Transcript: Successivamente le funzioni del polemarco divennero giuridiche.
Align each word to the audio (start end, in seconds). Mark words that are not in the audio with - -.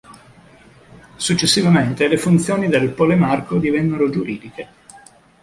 Successivamente 1.17 2.07
le 2.07 2.17
funzioni 2.17 2.67
del 2.67 2.89
polemarco 2.89 3.59
divennero 3.59 4.09
giuridiche. 4.09 4.67